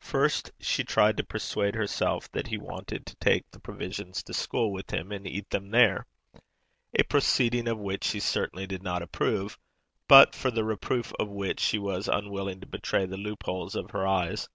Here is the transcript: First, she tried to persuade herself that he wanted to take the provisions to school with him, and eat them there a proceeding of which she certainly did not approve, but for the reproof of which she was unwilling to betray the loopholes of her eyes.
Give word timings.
First, 0.00 0.50
she 0.60 0.84
tried 0.84 1.16
to 1.16 1.24
persuade 1.24 1.74
herself 1.74 2.30
that 2.32 2.48
he 2.48 2.58
wanted 2.58 3.06
to 3.06 3.16
take 3.16 3.50
the 3.50 3.58
provisions 3.58 4.22
to 4.24 4.34
school 4.34 4.70
with 4.70 4.92
him, 4.92 5.12
and 5.12 5.26
eat 5.26 5.48
them 5.48 5.70
there 5.70 6.04
a 6.92 7.04
proceeding 7.04 7.66
of 7.68 7.78
which 7.78 8.04
she 8.04 8.20
certainly 8.20 8.66
did 8.66 8.82
not 8.82 9.00
approve, 9.00 9.58
but 10.06 10.34
for 10.34 10.50
the 10.50 10.62
reproof 10.64 11.14
of 11.18 11.30
which 11.30 11.60
she 11.60 11.78
was 11.78 12.06
unwilling 12.06 12.60
to 12.60 12.66
betray 12.66 13.06
the 13.06 13.16
loopholes 13.16 13.74
of 13.74 13.92
her 13.92 14.06
eyes. 14.06 14.46